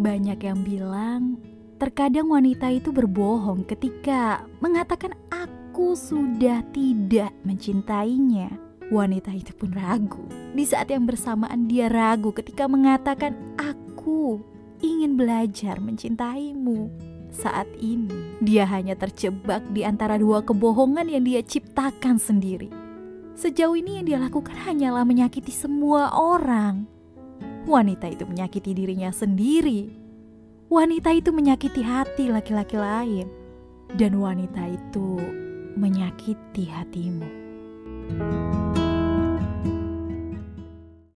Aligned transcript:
Banyak 0.00 0.40
yang 0.40 0.64
bilang, 0.64 1.36
terkadang 1.76 2.32
wanita 2.32 2.72
itu 2.72 2.88
berbohong 2.88 3.68
ketika 3.68 4.48
mengatakan 4.64 5.12
aku 5.28 5.92
sudah 5.92 6.64
tidak 6.72 7.36
mencintainya. 7.44 8.48
Wanita 8.88 9.28
itu 9.36 9.52
pun 9.52 9.76
ragu. 9.76 10.24
Di 10.56 10.64
saat 10.64 10.88
yang 10.88 11.04
bersamaan 11.04 11.68
dia 11.68 11.92
ragu 11.92 12.32
ketika 12.32 12.64
mengatakan 12.64 13.36
aku 13.60 14.40
ingin 14.80 15.20
belajar 15.20 15.76
mencintaimu. 15.84 16.88
Saat 17.28 17.68
ini 17.76 18.40
dia 18.40 18.64
hanya 18.72 18.96
terjebak 18.96 19.68
di 19.68 19.84
antara 19.84 20.16
dua 20.16 20.40
kebohongan 20.40 21.12
yang 21.12 21.28
dia 21.28 21.44
ciptakan 21.44 22.16
sendiri. 22.16 22.72
Sejauh 23.36 23.76
ini 23.76 24.00
yang 24.00 24.06
dia 24.08 24.16
lakukan 24.16 24.56
hanyalah 24.64 25.04
menyakiti 25.04 25.52
semua 25.52 26.08
orang 26.16 26.88
wanita 27.70 28.10
itu 28.10 28.26
menyakiti 28.26 28.74
dirinya 28.74 29.14
sendiri. 29.14 29.94
Wanita 30.66 31.14
itu 31.14 31.30
menyakiti 31.30 31.82
hati 31.82 32.30
laki-laki 32.30 32.78
lain, 32.78 33.26
dan 33.94 34.18
wanita 34.18 34.70
itu 34.70 35.18
menyakiti 35.78 36.66
hatimu. 36.66 37.26